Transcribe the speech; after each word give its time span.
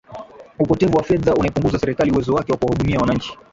Upotevu 0.59 0.97
wa 0.97 1.03
fedha 1.03 1.33
unaipunguzia 1.33 1.79
Serikali 1.79 2.11
uwezo 2.11 2.33
wake 2.33 2.51
wa 2.51 2.57
kuwahudumia 2.57 2.99
wananchi 2.99 3.37